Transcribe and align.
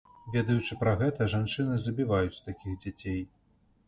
Ведаючы 0.35 0.77
пра 0.79 0.93
гэта, 1.01 1.27
жанчыны 1.33 1.75
забіваюць 1.83 2.41
такіх 2.47 2.81
дзяцей. 2.85 3.21